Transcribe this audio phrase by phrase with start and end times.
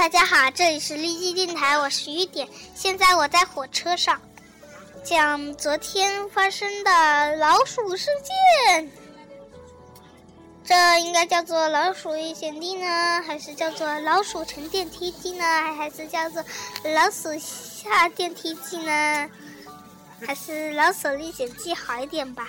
[0.00, 2.48] 大家好，这里是荔枝电台，我是雨点。
[2.74, 4.18] 现在我在火车上，
[5.04, 8.06] 讲昨天发生的老鼠事
[8.72, 8.90] 件。
[10.64, 15.44] 这应该叫做老鼠遇险地呢，还是叫做老鼠乘电梯记呢，
[15.76, 16.42] 还是叫做
[16.82, 19.30] 老鼠下电梯记呢？
[20.26, 22.48] 还是老鼠历险记好一点吧？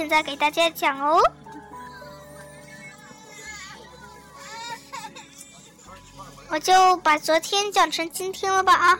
[0.00, 1.20] 现在给大家讲哦，
[6.48, 8.98] 我就把昨天讲成今天了吧啊！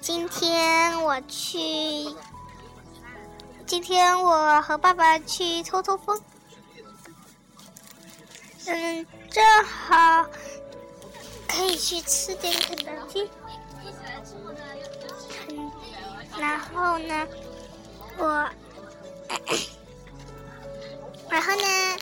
[0.00, 1.58] 今天我去，
[3.66, 6.22] 今天我和爸爸去透透风，
[8.66, 10.24] 嗯，正好
[11.48, 13.28] 可以去吃点肯德基。
[16.38, 17.26] 然后呢，
[18.18, 18.48] 我，
[21.30, 21.96] 然后呢，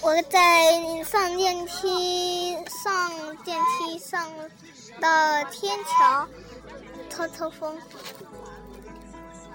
[0.00, 4.30] 我在上电梯，上电梯上
[5.00, 6.28] 到天桥
[7.08, 7.78] 透透风。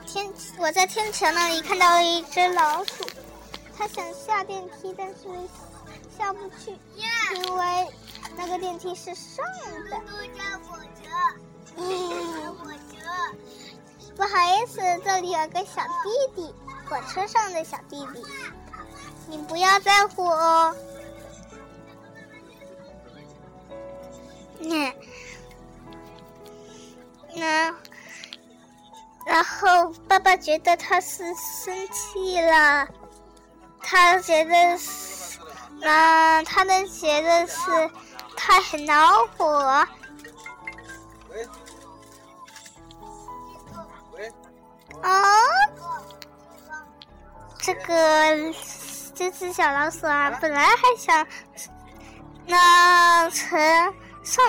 [0.06, 3.06] 天，我在天桥那里看到了一只老鼠，
[3.78, 5.16] 它想下电梯，但是
[6.18, 7.06] 下不去，因
[7.56, 7.88] 为
[8.38, 9.46] 那个电梯是上
[9.90, 9.98] 的。
[14.16, 16.56] 不好意思，这里有个小弟弟，
[16.90, 18.26] 火车上的小弟弟，
[19.28, 20.76] 你不要在乎哦。
[24.60, 24.92] 那
[27.36, 27.76] 那，
[29.26, 32.88] 然后爸爸觉得他是生气了，
[33.82, 35.38] 他觉得是，
[35.82, 37.92] 嗯他的觉得是
[38.36, 39.88] 他很恼火。
[47.88, 48.54] 个
[49.16, 51.26] 这只小老鼠啊，本来还想
[52.46, 53.58] 那乘
[54.24, 54.44] 上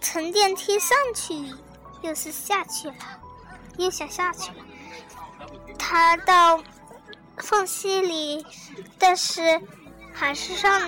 [0.00, 1.52] 乘电梯上去，
[2.02, 2.94] 又是下去了，
[3.76, 4.58] 又想下去了。
[5.76, 6.62] 它到
[7.38, 8.46] 缝隙里，
[8.98, 9.60] 但是
[10.14, 10.80] 还是上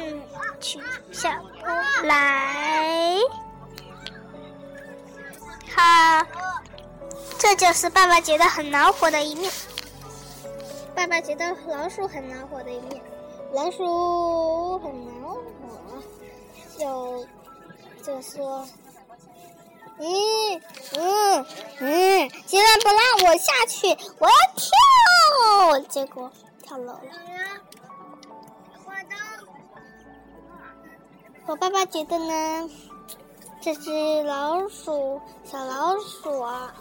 [0.60, 0.80] 去
[1.12, 1.40] 下
[2.00, 3.18] 不来。
[5.74, 6.24] 它。
[7.40, 9.52] 这就是爸爸觉得很恼火的一面。
[11.08, 13.02] 爸爸觉得老鼠很恼火的一面，
[13.54, 16.02] 老鼠很恼火，
[16.78, 17.26] 就
[18.02, 18.68] 就说
[19.96, 20.60] ：“嗯
[20.98, 21.46] 嗯
[21.80, 23.86] 嗯，现在不让我下去，
[24.18, 26.30] 我要跳。”结果
[26.62, 27.00] 跳楼了。
[31.46, 32.70] 我爸爸觉得呢，
[33.62, 36.74] 这只老鼠，小老鼠啊。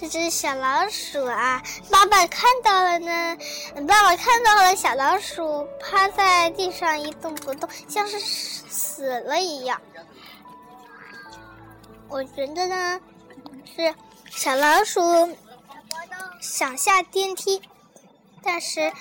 [0.00, 1.60] 这只小老鼠啊，
[1.90, 3.36] 爸爸看到了呢。
[3.88, 9.82] 爸爸看到了小老鼠趴在地上一动不动，像是死了一样。
[12.06, 13.00] 我觉得呢，
[13.74, 13.92] 是
[14.30, 15.36] 小老鼠
[16.40, 17.60] 想下电梯，
[18.40, 18.92] 但是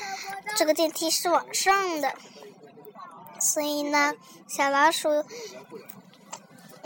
[0.55, 2.15] 这个电梯是往上的，
[3.39, 4.15] 所以呢，
[4.47, 5.23] 小老鼠。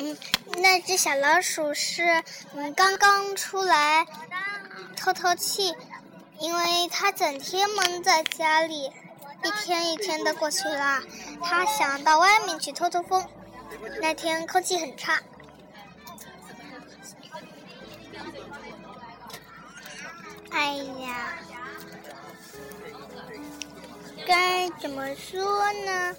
[0.02, 0.18] 嗯，
[0.58, 2.24] 那只小老鼠是
[2.56, 4.08] 嗯刚刚出来
[4.98, 5.76] 透透气，
[6.40, 8.92] 因为它整天闷在家里，
[9.44, 11.04] 一天一天的过去了，
[11.44, 13.24] 它想到外面去透透风。
[14.02, 15.22] 那天空气很差，
[20.50, 21.38] 哎呀，
[24.26, 26.16] 该怎么说呢？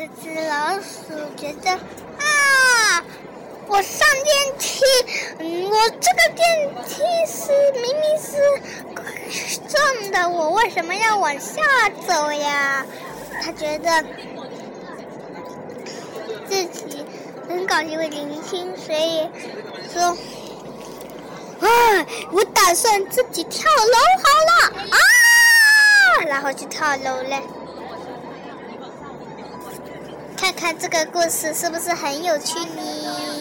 [0.00, 3.04] 这只老鼠觉得啊，
[3.66, 4.82] 我上电梯，
[5.66, 8.32] 我这个电梯是明明是
[9.68, 11.60] 正的，我为什么要往下
[12.08, 12.86] 走呀？
[13.42, 14.02] 他觉得
[16.48, 17.04] 自己
[17.46, 19.28] 很搞笑，会年轻，所以
[19.92, 20.02] 说，
[21.60, 27.42] 啊，我打算自己跳楼好了啊，然后就跳楼了。
[30.60, 33.39] 看这个故事是不是很有趣呢？